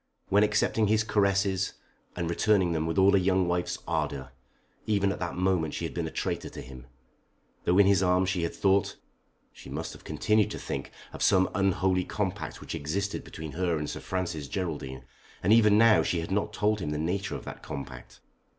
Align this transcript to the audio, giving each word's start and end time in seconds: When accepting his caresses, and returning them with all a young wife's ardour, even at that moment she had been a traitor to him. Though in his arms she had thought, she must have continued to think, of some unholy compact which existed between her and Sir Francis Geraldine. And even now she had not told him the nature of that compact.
When 0.29 0.41
accepting 0.41 0.87
his 0.87 1.03
caresses, 1.03 1.73
and 2.15 2.27
returning 2.27 2.71
them 2.71 2.87
with 2.87 2.97
all 2.97 3.15
a 3.15 3.19
young 3.19 3.47
wife's 3.47 3.77
ardour, 3.87 4.31
even 4.87 5.11
at 5.11 5.19
that 5.19 5.35
moment 5.35 5.75
she 5.75 5.85
had 5.85 5.93
been 5.93 6.07
a 6.07 6.09
traitor 6.09 6.49
to 6.49 6.61
him. 6.63 6.87
Though 7.65 7.77
in 7.77 7.85
his 7.85 8.01
arms 8.01 8.27
she 8.27 8.41
had 8.41 8.55
thought, 8.55 8.95
she 9.53 9.69
must 9.69 9.93
have 9.93 10.03
continued 10.03 10.49
to 10.49 10.57
think, 10.57 10.89
of 11.13 11.21
some 11.21 11.51
unholy 11.53 12.03
compact 12.03 12.61
which 12.61 12.73
existed 12.73 13.23
between 13.23 13.51
her 13.51 13.77
and 13.77 13.87
Sir 13.87 13.99
Francis 13.99 14.47
Geraldine. 14.47 15.05
And 15.43 15.53
even 15.53 15.77
now 15.77 16.01
she 16.01 16.19
had 16.19 16.31
not 16.31 16.51
told 16.51 16.79
him 16.79 16.89
the 16.89 16.97
nature 16.97 17.35
of 17.35 17.45
that 17.45 17.61
compact. 17.61 18.21